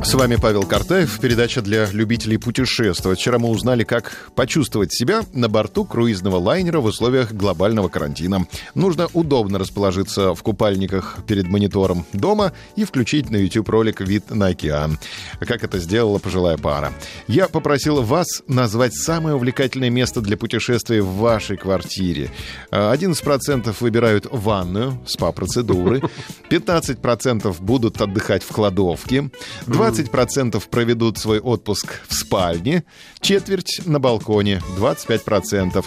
С 0.00 0.14
вами 0.14 0.36
Павел 0.36 0.64
Картаев, 0.64 1.20
передача 1.20 1.62
для 1.62 1.86
любителей 1.90 2.36
путешествовать. 2.36 3.20
Вчера 3.20 3.38
мы 3.38 3.48
узнали, 3.48 3.84
как 3.84 4.30
почувствовать 4.34 4.92
себя 4.92 5.22
на 5.32 5.48
борту 5.48 5.84
круизного 5.84 6.36
лайнера 6.36 6.80
в 6.80 6.86
условиях 6.86 7.32
глобального 7.32 7.88
карантина. 7.88 8.46
Нужно 8.74 9.08
удобно 9.12 9.58
расположиться 9.58 10.34
в 10.34 10.42
купальниках 10.42 11.18
перед 11.26 11.46
монитором 11.46 12.04
дома 12.12 12.52
и 12.74 12.84
включить 12.84 13.30
на 13.30 13.36
YouTube 13.36 13.68
ролик 13.68 14.00
«Вид 14.00 14.30
на 14.30 14.48
океан». 14.48 14.98
Как 15.40 15.62
это 15.62 15.78
сделала 15.78 16.18
пожилая 16.18 16.58
пара. 16.58 16.92
Я 17.28 17.48
попросил 17.48 18.02
вас 18.02 18.42
назвать 18.48 18.94
самое 18.94 19.36
увлекательное 19.36 19.90
место 19.90 20.20
для 20.20 20.36
путешествия 20.36 21.00
в 21.00 21.16
вашей 21.16 21.56
квартире. 21.56 22.30
11% 22.70 23.74
выбирают 23.80 24.26
ванную, 24.30 24.98
спа-процедуры, 25.06 26.02
15% 26.50 27.56
будут 27.60 28.00
отдыхать 28.00 28.42
в 28.42 28.48
кладовке, 28.48 29.30
20% 29.90 30.62
проведут 30.68 31.18
свой 31.18 31.40
отпуск 31.40 32.00
в 32.08 32.14
спальне, 32.14 32.84
четверть 33.20 33.82
на 33.86 33.98
балконе, 33.98 34.62
25% 34.78 35.84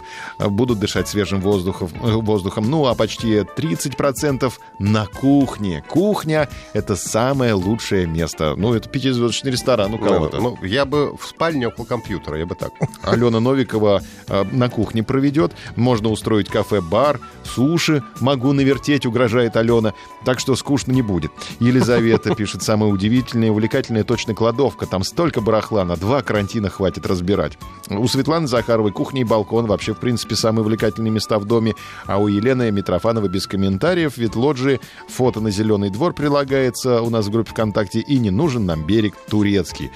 будут 0.49 0.80
дышать 0.80 1.08
свежим 1.08 1.41
воздухом, 1.41 1.90
воздухом 2.02 2.70
ну 2.70 2.85
а 2.85 2.95
почти 2.95 3.38
30% 3.38 4.52
на 4.80 5.05
кухне. 5.05 5.84
Кухня— 5.90 6.49
это 6.74 6.96
самое 6.96 7.54
лучшее 7.54 8.07
место. 8.07 8.55
Ну, 8.57 8.74
это 8.74 8.90
пятизвездочный 8.90 9.52
ресторан 9.52 9.93
у 9.93 9.98
кого-то. 9.98 10.37
Ну, 10.37 10.57
я 10.63 10.85
бы 10.85 11.15
в 11.15 11.26
спальне 11.26 11.68
около 11.68 11.85
компьютера, 11.85 12.37
я 12.37 12.46
бы 12.46 12.55
так. 12.55 12.71
Алена 13.04 13.40
Новикова 13.40 14.02
э, 14.27 14.43
на 14.52 14.70
кухне 14.70 15.04
проведет. 15.04 15.54
Можно 15.76 16.09
устроить 16.09 16.49
кафе-бар, 16.49 17.20
суши. 17.43 18.04
Могу 18.20 18.54
навертеть, 18.54 19.05
угрожает 19.05 19.55
Алена. 19.55 19.93
Так 20.26 20.40
что 20.40 20.55
скучно 20.55 20.91
не 20.91 21.02
будет. 21.02 21.32
Елизавета 21.59 22.35
пишет 22.35 22.63
самое 22.63 22.91
удивительное 22.91 23.48
и 23.48 23.52
увлекательное 23.52 23.85
точно 24.04 24.34
кладовка. 24.34 24.86
Там 24.86 25.04
столько 25.04 25.41
барахла, 25.41 25.84
на 25.84 25.96
два 25.96 26.22
карантина 26.22 26.70
хватит 26.70 27.05
разбирать. 27.05 27.58
У 27.90 28.08
Светланы 28.08 28.48
Захаровой 28.48 28.92
кухня 28.92 29.22
и 29.22 29.24
балкон 29.24 29.66
вообще, 29.66 29.94
в 29.94 30.00
принципе, 30.00 30.36
самые 30.36 30.62
увлекательные 30.62 31.12
места 31.12 31.40
в 31.40 31.46
доме. 31.46 31.76
А 32.05 32.18
у 32.18 32.27
Елены 32.27 32.72
Митрофанова 32.72 33.27
без 33.27 33.48
комментариев. 33.48 34.18
Вид 34.18 34.36
лоджии, 34.36 34.80
фото 35.08 35.42
на 35.42 35.52
зеленый 35.52 35.90
двор 35.90 36.14
прилагается 36.14 37.02
у 37.02 37.10
нас 37.10 37.27
в 37.27 37.32
группе 37.32 37.52
ВКонтакте. 37.52 38.00
И 38.00 38.18
не 38.18 38.32
нужен 38.32 38.66
нам 38.66 38.86
берег 38.86 39.16
турецкий. 39.30 39.92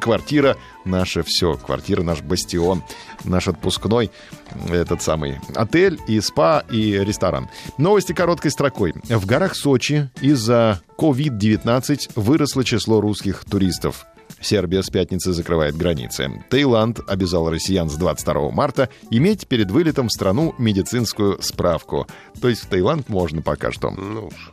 Квартира 0.00 0.56
наше 0.84 1.22
все. 1.22 1.54
Квартира 1.54 2.02
наш 2.02 2.22
бастион. 2.22 2.82
Наш 3.24 3.48
отпускной 3.48 4.10
этот 4.68 5.02
самый 5.02 5.40
отель 5.54 5.98
и 6.06 6.20
спа 6.20 6.64
и 6.70 6.92
ресторан. 6.92 7.48
Новости 7.78 8.12
короткой 8.12 8.50
строкой. 8.50 8.94
В 9.08 9.26
горах 9.26 9.54
Сочи 9.54 10.10
из-за 10.20 10.80
COVID-19 10.98 12.12
выросло 12.16 12.64
число 12.64 13.00
русских 13.00 13.44
туристов. 13.44 14.06
Сербия 14.40 14.82
с 14.82 14.90
пятницы 14.90 15.32
закрывает 15.32 15.76
границы. 15.76 16.44
Таиланд 16.50 17.00
обязал 17.06 17.50
россиян 17.50 17.88
с 17.88 17.96
22 17.96 18.50
марта 18.50 18.88
иметь 19.10 19.46
перед 19.46 19.70
вылетом 19.70 20.08
в 20.08 20.12
страну 20.12 20.54
медицинскую 20.58 21.40
справку. 21.42 22.06
То 22.40 22.48
есть 22.48 22.62
в 22.62 22.66
Таиланд 22.66 23.08
можно 23.08 23.42
пока 23.42 23.72
что. 23.72 23.90
Ну 23.90 24.26
уж. 24.28 24.52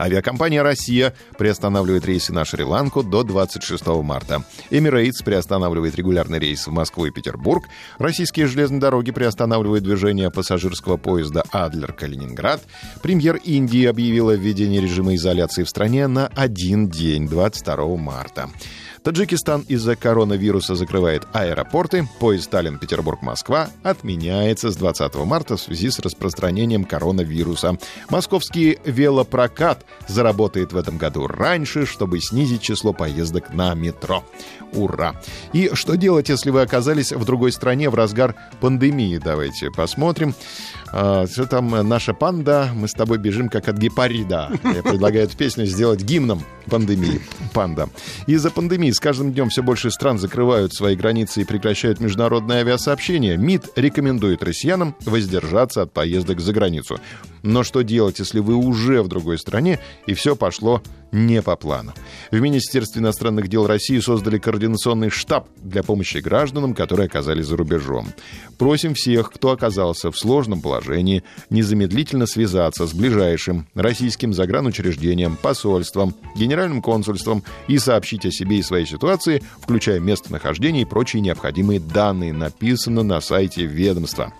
Авиакомпания 0.00 0.62
«Россия» 0.62 1.14
приостанавливает 1.36 2.06
рейсы 2.06 2.32
на 2.32 2.46
Шри-Ланку 2.46 3.02
до 3.02 3.22
26 3.22 3.86
марта. 4.02 4.42
Эмирейтс 4.70 5.22
приостанавливает 5.22 5.94
регулярный 5.94 6.38
рейс 6.38 6.66
в 6.66 6.70
Москву 6.70 7.04
и 7.04 7.10
Петербург. 7.10 7.64
Российские 7.98 8.46
железные 8.46 8.80
дороги 8.80 9.10
приостанавливают 9.10 9.84
движение 9.84 10.30
пассажирского 10.30 10.96
поезда 10.96 11.44
«Адлер-Калининград». 11.52 12.62
Премьер 13.02 13.36
Индии 13.36 13.84
объявила 13.84 14.34
введение 14.34 14.80
режима 14.80 15.14
изоляции 15.16 15.64
в 15.64 15.68
стране 15.68 16.06
на 16.06 16.28
один 16.28 16.88
день, 16.88 17.28
22 17.28 17.96
марта. 17.96 18.48
Таджикистан 19.02 19.64
из-за 19.66 19.96
коронавируса 19.96 20.74
закрывает 20.74 21.26
аэропорты. 21.32 22.06
Поезд 22.18 22.44
Сталин-Петербург-Москва 22.44 23.70
отменяется 23.82 24.70
с 24.70 24.76
20 24.76 25.14
марта 25.24 25.56
в 25.56 25.60
связи 25.60 25.90
с 25.90 25.98
распространением 26.00 26.84
коронавируса. 26.84 27.78
Московский 28.10 28.78
велопрокат 28.84 29.86
заработает 30.06 30.74
в 30.74 30.76
этом 30.76 30.98
году 30.98 31.26
раньше, 31.26 31.86
чтобы 31.86 32.20
снизить 32.20 32.60
число 32.60 32.92
поездок 32.92 33.54
на 33.54 33.74
метро. 33.74 34.22
Ура! 34.72 35.20
И 35.52 35.70
что 35.72 35.96
делать, 35.96 36.28
если 36.28 36.50
вы 36.50 36.60
оказались 36.60 37.12
в 37.12 37.24
другой 37.24 37.52
стране 37.52 37.88
в 37.88 37.94
разгар 37.94 38.36
пандемии? 38.60 39.18
Давайте 39.18 39.70
посмотрим. 39.70 40.34
А, 40.92 41.26
что 41.26 41.46
там 41.46 41.88
наша 41.88 42.12
панда? 42.12 42.70
Мы 42.74 42.86
с 42.86 42.92
тобой 42.92 43.18
бежим 43.18 43.48
как 43.48 43.68
от 43.68 43.78
гепарида. 43.78 44.52
Я 44.62 44.82
предлагаю 44.82 45.24
эту 45.24 45.36
песню 45.36 45.64
сделать 45.64 46.02
гимном 46.02 46.42
пандемии. 46.66 47.20
Панда. 47.52 47.88
Из-за 48.26 48.50
пандемии 48.50 48.89
с 48.92 49.00
каждым 49.00 49.32
днем 49.32 49.48
все 49.48 49.62
больше 49.62 49.90
стран 49.90 50.18
закрывают 50.18 50.72
свои 50.72 50.96
границы 50.96 51.42
и 51.42 51.44
прекращают 51.44 52.00
международное 52.00 52.60
авиасообщение. 52.60 53.36
МИД 53.36 53.72
рекомендует 53.76 54.42
россиянам 54.42 54.94
воздержаться 55.00 55.82
от 55.82 55.92
поездок 55.92 56.40
за 56.40 56.52
границу. 56.52 56.98
Но 57.42 57.62
что 57.62 57.82
делать, 57.82 58.18
если 58.18 58.40
вы 58.40 58.54
уже 58.54 59.02
в 59.02 59.08
другой 59.08 59.38
стране 59.38 59.80
и 60.06 60.14
все 60.14 60.36
пошло 60.36 60.82
не 61.12 61.42
по 61.42 61.56
плану? 61.56 61.92
В 62.30 62.40
Министерстве 62.40 63.00
иностранных 63.00 63.48
дел 63.48 63.66
России 63.66 63.98
создали 63.98 64.38
координационный 64.38 65.10
штаб 65.10 65.48
для 65.56 65.82
помощи 65.82 66.18
гражданам, 66.18 66.74
которые 66.74 67.06
оказались 67.06 67.46
за 67.46 67.56
рубежом. 67.56 68.08
Просим 68.58 68.94
всех, 68.94 69.32
кто 69.32 69.50
оказался 69.50 70.10
в 70.10 70.18
сложном 70.18 70.60
положении, 70.60 71.22
незамедлительно 71.50 72.26
связаться 72.26 72.86
с 72.86 72.92
ближайшим 72.92 73.66
российским 73.74 74.32
загранучреждением, 74.32 75.36
посольством, 75.36 76.14
генеральным 76.36 76.82
консульством 76.82 77.42
и 77.68 77.78
сообщить 77.78 78.26
о 78.26 78.30
себе 78.30 78.58
и 78.58 78.62
своей 78.62 78.86
ситуации, 78.86 79.42
включая 79.60 80.00
местонахождение 80.00 80.82
и 80.82 80.86
прочие 80.86 81.22
необходимые 81.22 81.80
данные, 81.80 82.32
написано 82.32 83.02
на 83.02 83.20
сайте 83.20 83.64
ведомства. 83.64 84.32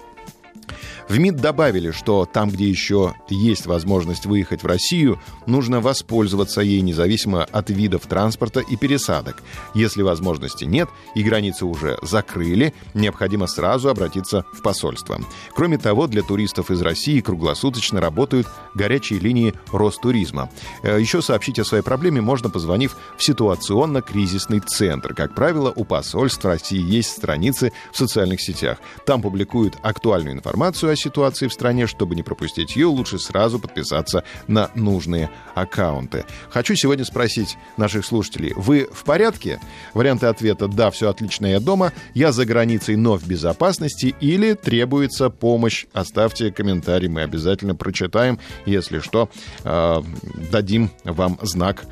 В 1.11 1.19
МИД 1.19 1.39
добавили, 1.39 1.91
что 1.91 2.25
там, 2.25 2.51
где 2.51 2.71
еще 2.71 3.15
есть 3.29 3.67
возможность 3.67 4.27
выехать 4.27 4.63
в 4.63 4.67
Россию, 4.67 5.21
нужно 5.45 5.81
воспользоваться 5.81 6.61
ей 6.61 6.83
независимо 6.83 7.43
от 7.43 7.69
видов 7.69 8.07
транспорта 8.07 8.61
и 8.61 8.77
пересадок. 8.77 9.43
Если 9.75 10.03
возможности 10.03 10.67
нет 10.67 10.89
и 11.17 11.25
границы 11.25 11.67
уже 11.67 11.99
закрыли, 12.03 12.73
необходимо 12.95 13.49
сразу 13.49 13.89
обратиться 13.89 14.45
в 14.53 14.63
посольство. 14.63 15.21
Кроме 15.53 15.79
того, 15.79 16.07
для 16.07 16.23
туристов 16.23 16.71
из 16.71 16.81
России 16.81 17.19
круглосуточно 17.19 18.01
работают 18.01 18.47
горячие 18.77 19.19
линии 19.19 19.53
Ростуризма. 19.73 20.49
Э, 20.85 21.01
еще 21.01 21.23
сообщить 21.23 21.59
о 21.59 21.65
своей 21.65 21.83
проблеме 21.83 22.21
можно, 22.21 22.51
позвонив 22.51 22.97
в 23.19 23.25
ситуационно-кризисный 23.25 24.61
центр. 24.61 25.13
Как 25.15 25.35
правило, 25.35 25.73
у 25.75 25.85
посольств 25.85 26.45
России 26.45 26.81
есть 26.81 27.11
страницы 27.11 27.73
в 27.93 27.97
социальных 27.99 28.41
сетях. 28.41 28.79
Там 29.07 29.23
публикуют 29.23 29.77
актуальную 29.83 30.37
информацию 30.37 30.93
о 30.93 31.00
ситуации 31.01 31.49
в 31.49 31.53
стране. 31.53 31.87
Чтобы 31.87 32.15
не 32.15 32.23
пропустить 32.23 32.77
ее, 32.77 32.87
лучше 32.87 33.19
сразу 33.19 33.59
подписаться 33.59 34.25
на 34.47 34.71
нужные 34.75 35.31
аккаунты. 35.55 36.25
Хочу 36.51 36.75
сегодня 36.75 37.05
спросить 37.05 37.57
наших 37.77 38.05
слушателей, 38.05 38.53
вы 38.57 38.89
в 38.93 39.05
порядке? 39.05 39.61
Варианты 39.95 40.27
ответа 40.27 40.69
«да, 40.69 40.91
все 40.91 41.09
отлично, 41.09 41.47
я 41.47 41.61
дома», 41.61 41.93
«я 42.15 42.33
за 42.33 42.45
границей, 42.45 42.97
но 42.97 43.17
в 43.17 43.27
безопасности» 43.27 44.15
или 44.21 44.55
«требуется 44.55 45.31
помощь». 45.31 45.87
Оставьте 45.93 46.51
комментарий, 46.51 47.09
мы 47.09 47.23
обязательно 47.23 47.75
прочитаем. 47.75 48.39
Если 48.67 48.99
что, 48.99 49.29
э, 49.65 50.03
дадим 50.51 50.91
вам 51.05 51.39
знак, 51.43 51.85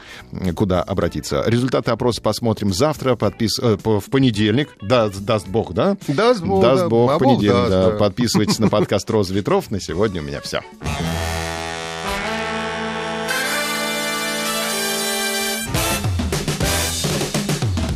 куда 0.55 0.83
обратиться. 0.83 1.43
Результаты 1.47 1.91
опроса 1.91 2.21
посмотрим 2.21 2.73
завтра, 2.73 3.17
подпис... 3.17 3.59
э, 3.61 3.77
в 3.83 4.11
понедельник. 4.11 4.69
Да, 4.83 5.09
даст 5.09 5.47
Бог, 5.49 5.73
да? 5.73 5.97
Даст 6.09 6.43
Бог, 6.43 6.63
Даст 6.63 6.83
да. 6.83 6.89
Бог, 6.89 7.11
А 7.11 7.19
Бог 7.19 7.23
понедельник. 7.23 7.55
даст, 7.55 7.71
да. 7.71 7.91
да. 7.91 7.97
Подписывайтесь 7.97 8.59
на 8.59 8.69
подкаст 8.69 8.98
«Роза 9.09 9.31
ветров». 9.31 9.71
На 9.71 9.81
сегодня 9.81 10.21
у 10.21 10.25
меня 10.25 10.41
все. 10.41 10.63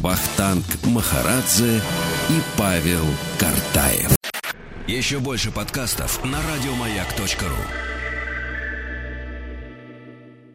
Вахтанг 0.01 0.65
Махарадзе 0.85 1.81
и 2.29 2.41
Павел 2.59 3.05
Картаев. 3.39 4.11
Еще 4.87 5.21
больше 5.21 5.51
подкастов 5.51 6.23
на 6.25 6.39
радиомаяк.ру. 6.43 7.92